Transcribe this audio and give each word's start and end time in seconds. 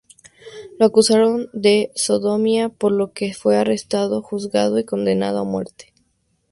Lo 0.79 0.87
acusaron 0.87 1.51
de 1.53 1.91
sodomía, 1.93 2.69
por 2.69 2.91
lo 2.91 3.13
que 3.13 3.35
fue 3.35 3.55
arrestado, 3.57 4.23
juzgado 4.23 4.79
y 4.79 4.83
condenado 4.83 5.37
a 5.37 5.43
muerte. 5.43 5.93